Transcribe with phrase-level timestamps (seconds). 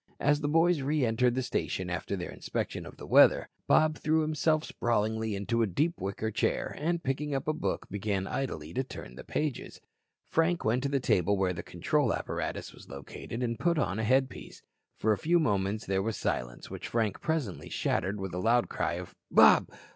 [0.19, 4.21] As the boys re entered the station after their inspection of the weather, Bob threw
[4.21, 8.83] himself sprawlingly into a deep wicker chair and, picking up a book, began idly to
[8.83, 9.79] turn the pages.
[10.27, 14.03] Frank went to the table where the control apparatus was located and put on a
[14.03, 14.63] headpiece.
[14.97, 18.93] For a few moments there was silence, which Frank presently shattered with a loud cry
[18.93, 19.69] of: "Bob.